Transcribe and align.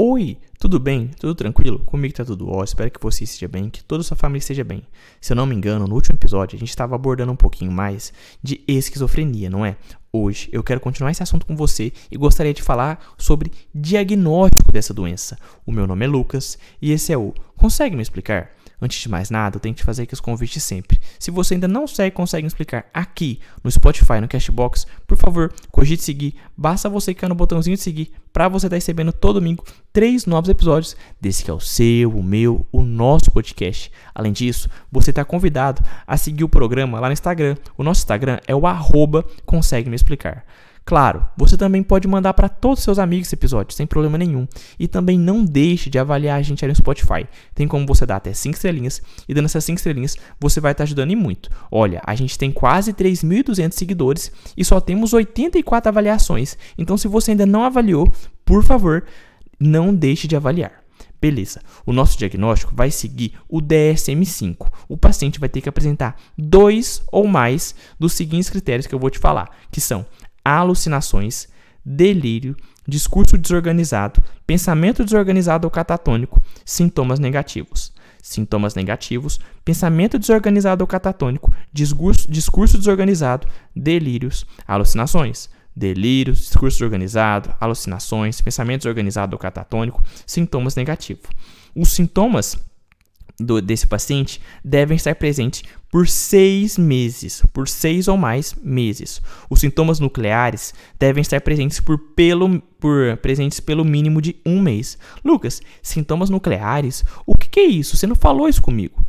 Oi, 0.00 0.38
tudo 0.60 0.78
bem? 0.78 1.10
Tudo 1.18 1.34
tranquilo? 1.34 1.80
Comigo 1.80 2.14
tá 2.14 2.24
tudo 2.24 2.46
ótimo, 2.46 2.62
espero 2.62 2.88
que 2.88 3.02
você 3.02 3.24
esteja 3.24 3.48
bem, 3.48 3.68
que 3.68 3.82
toda 3.82 4.00
a 4.00 4.04
sua 4.04 4.16
família 4.16 4.38
esteja 4.38 4.62
bem. 4.62 4.84
Se 5.20 5.32
eu 5.32 5.36
não 5.36 5.44
me 5.44 5.56
engano, 5.56 5.88
no 5.88 5.94
último 5.96 6.14
episódio 6.14 6.54
a 6.54 6.58
gente 6.60 6.68
estava 6.68 6.94
abordando 6.94 7.32
um 7.32 7.36
pouquinho 7.36 7.72
mais 7.72 8.12
de 8.40 8.62
esquizofrenia, 8.68 9.50
não 9.50 9.66
é? 9.66 9.76
Hoje 10.12 10.48
eu 10.52 10.62
quero 10.62 10.78
continuar 10.78 11.10
esse 11.10 11.24
assunto 11.24 11.44
com 11.44 11.56
você 11.56 11.92
e 12.12 12.16
gostaria 12.16 12.54
de 12.54 12.62
falar 12.62 13.12
sobre 13.18 13.50
diagnóstico 13.74 14.70
dessa 14.70 14.94
doença. 14.94 15.36
O 15.66 15.72
meu 15.72 15.84
nome 15.84 16.04
é 16.04 16.08
Lucas 16.08 16.56
e 16.80 16.92
esse 16.92 17.12
é 17.12 17.18
o 17.18 17.34
Consegue 17.58 17.96
me 17.96 18.02
explicar? 18.02 18.52
Antes 18.80 19.02
de 19.02 19.08
mais 19.08 19.30
nada, 19.30 19.56
eu 19.56 19.60
tenho 19.60 19.74
que 19.74 19.80
te 19.80 19.84
fazer 19.84 20.04
aqui 20.04 20.14
os 20.14 20.20
convites 20.20 20.62
sempre. 20.62 21.00
Se 21.18 21.32
você 21.32 21.54
ainda 21.54 21.66
não 21.66 21.88
segue, 21.88 22.14
consegue 22.14 22.44
me 22.44 22.46
explicar 22.46 22.86
aqui 22.94 23.40
no 23.64 23.70
Spotify, 23.70 24.20
no 24.20 24.28
Cashbox, 24.28 24.86
por 25.04 25.16
favor, 25.16 25.52
cogite 25.72 26.04
seguir. 26.04 26.36
Basta 26.56 26.88
você 26.88 27.12
clicar 27.12 27.28
no 27.28 27.34
botãozinho 27.34 27.76
de 27.76 27.82
seguir 27.82 28.12
para 28.38 28.46
você 28.46 28.66
estar 28.66 28.74
tá 28.74 28.76
recebendo 28.76 29.12
todo 29.12 29.40
domingo 29.40 29.64
três 29.92 30.24
novos 30.24 30.48
episódios 30.48 30.96
desse 31.20 31.42
que 31.42 31.50
é 31.50 31.54
o 31.54 31.58
seu, 31.58 32.16
o 32.16 32.22
meu, 32.22 32.64
o 32.70 32.82
nosso 32.82 33.32
podcast. 33.32 33.90
Além 34.14 34.32
disso, 34.32 34.68
você 34.92 35.10
está 35.10 35.24
convidado 35.24 35.82
a 36.06 36.16
seguir 36.16 36.44
o 36.44 36.48
programa 36.48 37.00
lá 37.00 37.08
no 37.08 37.12
Instagram. 37.12 37.56
O 37.76 37.82
nosso 37.82 38.02
Instagram 38.02 38.38
é 38.46 38.54
o 38.54 38.64
arroba 38.64 39.24
consegue 39.44 39.90
me 39.90 39.96
explicar. 39.96 40.44
Claro, 40.88 41.22
você 41.36 41.54
também 41.54 41.82
pode 41.82 42.08
mandar 42.08 42.32
para 42.32 42.48
todos 42.48 42.78
os 42.78 42.84
seus 42.84 42.98
amigos 42.98 43.28
esse 43.28 43.34
episódio, 43.34 43.76
sem 43.76 43.86
problema 43.86 44.16
nenhum. 44.16 44.48
E 44.78 44.88
também 44.88 45.18
não 45.18 45.44
deixe 45.44 45.90
de 45.90 45.98
avaliar 45.98 46.38
a 46.38 46.42
gente 46.42 46.64
aí 46.64 46.68
no 46.70 46.74
Spotify. 46.74 47.26
Tem 47.54 47.68
como 47.68 47.86
você 47.86 48.06
dar 48.06 48.16
até 48.16 48.32
5 48.32 48.54
estrelinhas, 48.54 49.02
e 49.28 49.34
dando 49.34 49.44
essas 49.44 49.62
5 49.66 49.76
estrelinhas, 49.76 50.16
você 50.40 50.62
vai 50.62 50.72
estar 50.72 50.84
tá 50.84 50.86
ajudando 50.86 51.10
e 51.10 51.14
muito. 51.14 51.50
Olha, 51.70 52.00
a 52.06 52.14
gente 52.14 52.38
tem 52.38 52.50
quase 52.50 52.94
3.200 52.94 53.72
seguidores 53.72 54.32
e 54.56 54.64
só 54.64 54.80
temos 54.80 55.12
84 55.12 55.90
avaliações. 55.90 56.56
Então, 56.78 56.96
se 56.96 57.06
você 57.06 57.32
ainda 57.32 57.44
não 57.44 57.64
avaliou, 57.64 58.10
por 58.44 58.62
favor, 58.64 59.04
não 59.58 59.94
deixe 59.94 60.26
de 60.26 60.36
avaliar. 60.36 60.84
Beleza. 61.20 61.60
O 61.84 61.92
nosso 61.92 62.16
diagnóstico 62.16 62.74
vai 62.74 62.90
seguir 62.90 63.34
o 63.48 63.60
DSM-5. 63.60 64.70
O 64.88 64.96
paciente 64.96 65.40
vai 65.40 65.48
ter 65.48 65.60
que 65.60 65.68
apresentar 65.68 66.16
dois 66.36 67.02
ou 67.10 67.26
mais 67.26 67.74
dos 67.98 68.12
seguintes 68.12 68.48
critérios 68.48 68.86
que 68.86 68.94
eu 68.94 68.98
vou 69.00 69.10
te 69.10 69.18
falar, 69.18 69.50
que 69.70 69.80
são 69.80 70.06
alucinações, 70.44 71.48
delírio, 71.84 72.56
discurso 72.86 73.36
desorganizado, 73.36 74.22
pensamento 74.46 75.04
desorganizado 75.04 75.66
ou 75.66 75.70
catatônico, 75.70 76.40
sintomas 76.64 77.18
negativos. 77.18 77.92
Sintomas 78.22 78.74
negativos, 78.74 79.40
pensamento 79.64 80.18
desorganizado 80.18 80.82
ou 80.82 80.88
catatônico, 80.88 81.52
discurso, 81.72 82.30
discurso 82.30 82.76
desorganizado, 82.76 83.46
delírios, 83.74 84.46
alucinações. 84.66 85.48
Delírios, 85.78 86.40
discurso 86.40 86.78
desorganizado, 86.78 87.54
alucinações, 87.60 88.40
pensamento 88.40 88.80
desorganizado 88.82 89.36
ou 89.36 89.38
catatônico, 89.38 90.02
sintomas 90.26 90.74
negativos. 90.74 91.30
Os 91.72 91.90
sintomas 91.90 92.58
do, 93.38 93.62
desse 93.62 93.86
paciente 93.86 94.40
devem 94.64 94.96
estar 94.96 95.14
presentes 95.14 95.62
por 95.88 96.08
seis 96.08 96.76
meses, 96.76 97.42
por 97.52 97.68
seis 97.68 98.08
ou 98.08 98.16
mais 98.16 98.56
meses. 98.60 99.22
Os 99.48 99.60
sintomas 99.60 100.00
nucleares 100.00 100.74
devem 100.98 101.22
estar 101.22 101.40
presentes 101.40 101.78
por 101.78 101.96
pelo, 101.96 102.60
por, 102.80 103.16
presentes 103.18 103.60
pelo 103.60 103.84
mínimo 103.84 104.20
de 104.20 104.36
um 104.44 104.60
mês. 104.60 104.98
Lucas, 105.24 105.62
sintomas 105.80 106.28
nucleares? 106.28 107.04
O 107.24 107.36
que, 107.36 107.48
que 107.48 107.60
é 107.60 107.66
isso? 107.66 107.96
Você 107.96 108.06
não 108.06 108.16
falou 108.16 108.48
isso 108.48 108.60
comigo. 108.60 109.06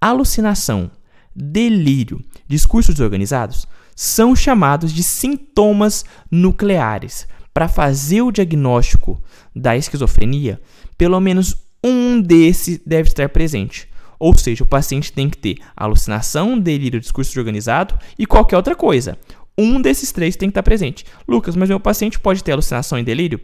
Alucinação, 0.00 0.88
delírio, 1.34 2.24
discursos 2.46 2.94
desorganizados 2.94 3.66
são 3.94 4.34
chamados 4.34 4.92
de 4.92 5.02
sintomas 5.02 6.04
nucleares. 6.30 7.26
Para 7.52 7.68
fazer 7.68 8.22
o 8.22 8.32
diagnóstico 8.32 9.22
da 9.54 9.76
esquizofrenia, 9.76 10.60
pelo 10.96 11.20
menos 11.20 11.56
um 11.84 12.20
desses 12.20 12.80
deve 12.86 13.08
estar 13.08 13.28
presente. 13.28 13.88
Ou 14.18 14.36
seja, 14.38 14.62
o 14.62 14.66
paciente 14.66 15.12
tem 15.12 15.28
que 15.28 15.36
ter 15.36 15.58
alucinação, 15.76 16.58
delírio, 16.58 17.00
discurso 17.00 17.38
organizado 17.38 17.98
e 18.18 18.24
qualquer 18.24 18.56
outra 18.56 18.76
coisa. 18.76 19.18
Um 19.58 19.80
desses 19.82 20.12
três 20.12 20.36
tem 20.36 20.48
que 20.48 20.52
estar 20.52 20.62
presente. 20.62 21.04
Lucas, 21.28 21.56
mas 21.56 21.68
meu 21.68 21.80
paciente 21.80 22.18
pode 22.18 22.42
ter 22.42 22.52
alucinação 22.52 22.98
e 22.98 23.02
delírio? 23.02 23.40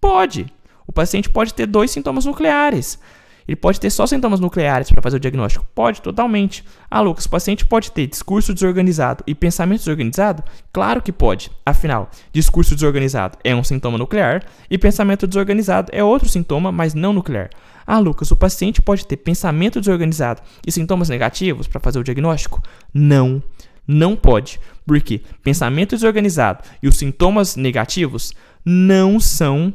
Pode. 0.00 0.46
O 0.86 0.92
paciente 0.92 1.30
pode 1.30 1.54
ter 1.54 1.66
dois 1.66 1.90
sintomas 1.90 2.24
nucleares. 2.24 2.98
Ele 3.46 3.56
pode 3.56 3.78
ter 3.78 3.90
só 3.90 4.06
sintomas 4.06 4.40
nucleares 4.40 4.90
para 4.90 5.02
fazer 5.02 5.16
o 5.16 5.20
diagnóstico? 5.20 5.66
Pode, 5.74 6.00
totalmente. 6.00 6.64
Ah, 6.90 7.00
Lucas, 7.00 7.26
o 7.26 7.30
paciente 7.30 7.66
pode 7.66 7.90
ter 7.90 8.06
discurso 8.06 8.54
desorganizado 8.54 9.22
e 9.26 9.34
pensamento 9.34 9.80
desorganizado? 9.80 10.42
Claro 10.72 11.02
que 11.02 11.12
pode. 11.12 11.50
Afinal, 11.64 12.10
discurso 12.32 12.74
desorganizado 12.74 13.38
é 13.44 13.54
um 13.54 13.62
sintoma 13.62 13.98
nuclear 13.98 14.44
e 14.70 14.78
pensamento 14.78 15.26
desorganizado 15.26 15.90
é 15.92 16.02
outro 16.02 16.28
sintoma, 16.28 16.72
mas 16.72 16.94
não 16.94 17.12
nuclear. 17.12 17.50
Ah, 17.86 17.98
Lucas, 17.98 18.30
o 18.30 18.36
paciente 18.36 18.80
pode 18.80 19.06
ter 19.06 19.18
pensamento 19.18 19.78
desorganizado 19.78 20.40
e 20.66 20.72
sintomas 20.72 21.10
negativos 21.10 21.66
para 21.66 21.80
fazer 21.80 21.98
o 21.98 22.04
diagnóstico? 22.04 22.62
Não. 22.92 23.42
Não 23.86 24.16
pode, 24.16 24.58
porque 24.86 25.20
pensamento 25.42 25.94
desorganizado 25.94 26.64
e 26.82 26.88
os 26.88 26.96
sintomas 26.96 27.54
negativos 27.54 28.32
não 28.64 29.20
são 29.20 29.74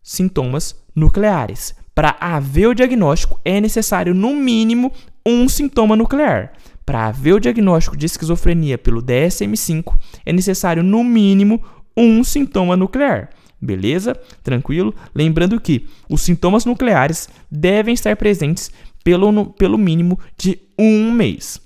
sintomas 0.00 0.80
nucleares. 0.94 1.74
Para 1.94 2.16
haver 2.18 2.68
o 2.68 2.74
diagnóstico, 2.74 3.40
é 3.44 3.60
necessário, 3.60 4.14
no 4.14 4.34
mínimo, 4.34 4.92
um 5.26 5.48
sintoma 5.48 5.94
nuclear. 5.94 6.52
Para 6.84 7.06
haver 7.06 7.34
o 7.34 7.40
diagnóstico 7.40 7.96
de 7.96 8.06
esquizofrenia 8.06 8.78
pelo 8.78 9.02
DSM-5, 9.02 9.94
é 10.24 10.32
necessário, 10.32 10.82
no 10.82 11.04
mínimo, 11.04 11.62
um 11.96 12.24
sintoma 12.24 12.76
nuclear. 12.76 13.30
Beleza? 13.60 14.18
Tranquilo? 14.42 14.94
Lembrando 15.14 15.60
que 15.60 15.86
os 16.08 16.22
sintomas 16.22 16.64
nucleares 16.64 17.28
devem 17.50 17.94
estar 17.94 18.16
presentes 18.16 18.70
pelo, 19.04 19.46
pelo 19.52 19.78
mínimo 19.78 20.18
de 20.36 20.58
um 20.78 21.12
mês. 21.12 21.60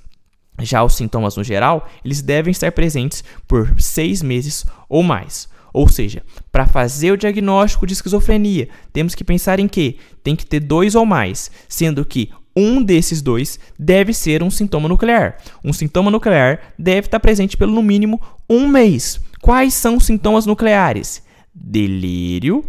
Já 0.60 0.82
os 0.82 0.94
sintomas 0.94 1.36
no 1.36 1.44
geral, 1.44 1.88
eles 2.04 2.20
devem 2.20 2.50
estar 2.50 2.72
presentes 2.72 3.22
por 3.46 3.80
seis 3.80 4.22
meses 4.22 4.66
ou 4.88 5.02
mais. 5.02 5.48
Ou 5.76 5.88
seja, 5.88 6.22
para 6.50 6.66
fazer 6.66 7.12
o 7.12 7.18
diagnóstico 7.18 7.86
de 7.86 7.92
esquizofrenia, 7.92 8.66
temos 8.94 9.14
que 9.14 9.22
pensar 9.22 9.60
em 9.60 9.68
que 9.68 9.98
tem 10.22 10.34
que 10.34 10.46
ter 10.46 10.58
dois 10.58 10.94
ou 10.94 11.04
mais, 11.04 11.50
sendo 11.68 12.02
que 12.02 12.30
um 12.56 12.82
desses 12.82 13.20
dois 13.20 13.60
deve 13.78 14.14
ser 14.14 14.42
um 14.42 14.50
sintoma 14.50 14.88
nuclear. 14.88 15.36
Um 15.62 15.74
sintoma 15.74 16.10
nuclear 16.10 16.72
deve 16.78 17.08
estar 17.08 17.20
presente 17.20 17.58
pelo 17.58 17.74
no 17.74 17.82
mínimo 17.82 18.18
um 18.48 18.66
mês. 18.66 19.20
Quais 19.42 19.74
são 19.74 19.96
os 19.96 20.06
sintomas 20.06 20.46
nucleares? 20.46 21.22
Delírio, 21.54 22.64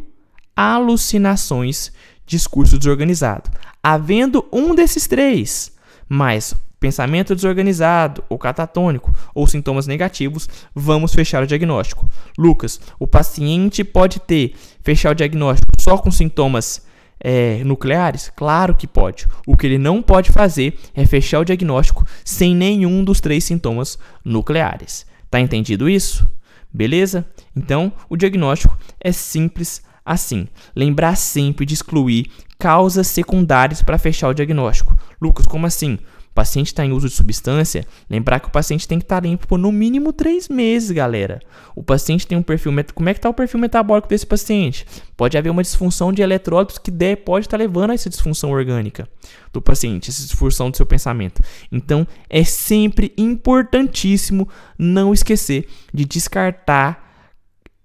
alucinações, 0.53 1.93
discurso 2.25 2.77
desorganizado. 2.77 3.49
Havendo 3.81 4.45
um 4.51 4.75
desses 4.75 5.07
três, 5.07 5.71
mais 6.09 6.53
pensamento 6.79 7.35
desorganizado 7.35 8.23
ou 8.29 8.37
catatônico 8.37 9.13
ou 9.33 9.47
sintomas 9.47 9.87
negativos, 9.87 10.47
vamos 10.73 11.13
fechar 11.13 11.43
o 11.43 11.47
diagnóstico. 11.47 12.09
Lucas, 12.37 12.79
o 12.99 13.07
paciente 13.07 13.83
pode 13.83 14.19
ter 14.19 14.53
fechar 14.83 15.11
o 15.11 15.15
diagnóstico 15.15 15.71
só 15.79 15.97
com 15.97 16.11
sintomas 16.11 16.85
é, 17.19 17.63
nucleares? 17.63 18.31
Claro 18.35 18.75
que 18.75 18.87
pode. 18.87 19.27
O 19.45 19.57
que 19.57 19.65
ele 19.65 19.77
não 19.77 20.01
pode 20.01 20.31
fazer 20.31 20.77
é 20.93 21.05
fechar 21.05 21.39
o 21.39 21.45
diagnóstico 21.45 22.05
sem 22.23 22.55
nenhum 22.55 23.03
dos 23.03 23.19
três 23.19 23.43
sintomas 23.43 23.97
nucleares. 24.23 25.05
Tá 25.29 25.39
entendido 25.39 25.89
isso? 25.89 26.29
Beleza? 26.71 27.25
Então, 27.55 27.91
o 28.09 28.15
diagnóstico 28.15 28.77
é 28.99 29.11
simples 29.11 29.81
assim. 30.05 30.47
Lembrar 30.75 31.15
sempre 31.15 31.65
de 31.65 31.73
excluir 31.73 32.31
causas 32.57 33.07
secundárias 33.07 33.81
para 33.81 33.97
fechar 33.97 34.29
o 34.29 34.33
diagnóstico. 34.33 34.97
Lucas, 35.21 35.45
como 35.45 35.65
assim? 35.65 35.97
Paciente 36.37 36.67
está 36.67 36.85
em 36.85 36.91
uso 36.91 37.09
de 37.09 37.15
substância, 37.15 37.83
lembrar 38.07 38.39
que 38.39 38.47
o 38.47 38.51
paciente 38.51 38.87
tem 38.87 38.99
que 38.99 39.05
estar 39.05 39.19
tá 39.19 39.27
limpo 39.27 39.47
por 39.47 39.57
no 39.57 39.71
mínimo 39.71 40.13
três 40.13 40.47
meses, 40.47 40.91
galera. 40.91 41.39
O 41.75 41.81
paciente 41.81 42.27
tem 42.27 42.37
um 42.37 42.43
perfil. 42.43 42.71
Como 42.93 43.09
é 43.09 43.13
que 43.15 43.17
está 43.17 43.27
o 43.27 43.33
perfil 43.33 43.59
metabólico 43.59 44.07
desse 44.07 44.23
paciente? 44.23 44.85
Pode 45.15 45.35
haver 45.35 45.49
uma 45.49 45.63
disfunção 45.63 46.13
de 46.13 46.21
eletrólitos 46.21 46.77
que 46.77 46.91
pode 47.15 47.47
estar 47.47 47.57
tá 47.57 47.63
levando 47.63 47.89
a 47.89 47.95
essa 47.95 48.07
disfunção 48.07 48.51
orgânica 48.51 49.09
do 49.51 49.59
paciente, 49.59 50.11
essa 50.11 50.21
disfunção 50.21 50.69
do 50.69 50.77
seu 50.77 50.85
pensamento. 50.85 51.41
Então, 51.71 52.05
é 52.29 52.43
sempre 52.43 53.11
importantíssimo 53.17 54.47
não 54.77 55.15
esquecer 55.15 55.67
de 55.91 56.05
descartar 56.05 57.03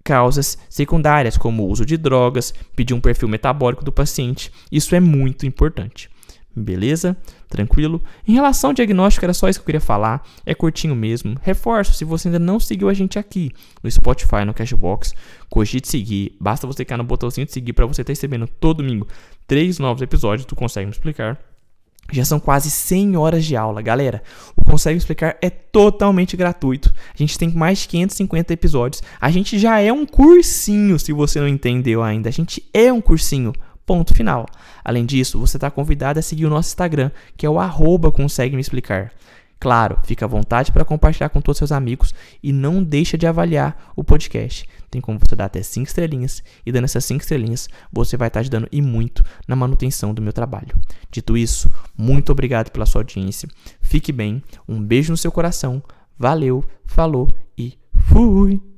causas 0.03 0.59
secundárias, 0.69 1.37
como 1.37 1.63
o 1.63 1.69
uso 1.69 1.87
de 1.87 1.97
drogas, 1.97 2.53
pedir 2.75 2.93
um 2.93 3.01
perfil 3.01 3.27
metabólico 3.27 3.83
do 3.83 3.91
paciente. 3.91 4.51
Isso 4.71 4.93
é 4.93 4.99
muito 4.99 5.43
importante. 5.47 6.12
Beleza? 6.55 7.17
Tranquilo? 7.49 8.01
Em 8.27 8.33
relação 8.33 8.69
ao 8.69 8.73
diagnóstico, 8.73 9.25
era 9.25 9.33
só 9.33 9.49
isso 9.49 9.59
que 9.59 9.63
eu 9.63 9.65
queria 9.65 9.81
falar. 9.81 10.23
É 10.45 10.53
curtinho 10.53 10.95
mesmo. 10.95 11.35
Reforço, 11.41 11.93
se 11.93 12.05
você 12.05 12.27
ainda 12.27 12.39
não 12.39 12.59
seguiu 12.59 12.89
a 12.89 12.93
gente 12.93 13.17
aqui 13.17 13.51
no 13.81 13.89
Spotify, 13.89 14.45
no 14.45 14.53
Cashbox, 14.53 15.15
cogite 15.49 15.87
seguir. 15.87 16.35
Basta 16.39 16.67
você 16.67 16.77
clicar 16.77 16.97
no 16.97 17.03
botãozinho 17.03 17.45
de 17.45 17.53
seguir 17.53 17.73
para 17.73 17.85
você 17.85 18.01
estar 18.01 18.11
recebendo 18.11 18.47
todo 18.47 18.83
domingo 18.83 19.07
três 19.47 19.79
novos 19.79 20.01
episódios. 20.01 20.45
Tu 20.45 20.55
consegue 20.55 20.85
me 20.85 20.91
explicar. 20.91 21.39
Já 22.11 22.25
são 22.25 22.39
quase 22.39 22.69
100 22.69 23.15
horas 23.15 23.45
de 23.45 23.55
aula, 23.55 23.81
galera. 23.81 24.21
O 24.57 24.63
Consegue 24.63 24.97
Explicar 24.97 25.37
é 25.41 25.49
totalmente 25.49 26.35
gratuito. 26.35 26.93
A 27.13 27.17
gente 27.17 27.37
tem 27.37 27.49
mais 27.49 27.79
de 27.79 27.87
550 27.87 28.53
episódios. 28.53 29.01
A 29.19 29.31
gente 29.31 29.57
já 29.57 29.79
é 29.79 29.91
um 29.91 30.05
cursinho, 30.05 30.99
se 30.99 31.13
você 31.13 31.39
não 31.39 31.47
entendeu 31.47 32.03
ainda. 32.03 32.29
A 32.29 32.31
gente 32.31 32.63
é 32.73 32.91
um 32.91 32.99
cursinho. 32.99 33.53
Ponto 33.85 34.13
final. 34.13 34.45
Além 34.83 35.05
disso, 35.05 35.39
você 35.39 35.57
está 35.57 35.69
convidado 35.69 36.19
a 36.19 36.21
seguir 36.21 36.45
o 36.45 36.49
nosso 36.49 36.69
Instagram, 36.69 37.11
que 37.35 37.45
é 37.45 37.49
o 37.49 37.59
arroba 37.59 38.11
Consegue 38.11 38.55
Me 38.55 38.61
Explicar. 38.61 39.11
Claro, 39.63 39.97
fica 40.03 40.25
à 40.25 40.27
vontade 40.27 40.73
para 40.73 40.83
compartilhar 40.83 41.29
com 41.29 41.39
todos 41.39 41.57
seus 41.57 41.71
amigos 41.71 42.13
e 42.43 42.51
não 42.51 42.83
deixa 42.83 43.17
de 43.17 43.25
avaliar 43.25 43.93
o 43.95 44.03
podcast. 44.03 44.67
Tem 44.91 44.99
como 44.99 45.17
você 45.17 45.37
dar 45.37 45.45
até 45.45 45.63
5 45.63 45.87
estrelinhas 45.87 46.43
e 46.65 46.71
dando 46.71 46.83
essas 46.83 47.05
5 47.05 47.21
estrelinhas, 47.21 47.69
você 47.89 48.17
vai 48.17 48.27
estar 48.27 48.41
ajudando 48.41 48.67
e 48.73 48.81
muito 48.81 49.23
na 49.47 49.55
manutenção 49.55 50.13
do 50.13 50.21
meu 50.21 50.33
trabalho. 50.33 50.77
Dito 51.09 51.37
isso, 51.37 51.71
muito 51.97 52.29
obrigado 52.29 52.71
pela 52.71 52.85
sua 52.85 52.99
audiência. 52.99 53.47
Fique 53.79 54.11
bem, 54.11 54.43
um 54.67 54.83
beijo 54.83 55.11
no 55.11 55.17
seu 55.17 55.31
coração. 55.31 55.81
Valeu, 56.19 56.61
falou 56.85 57.33
e 57.57 57.77
fui! 57.95 58.72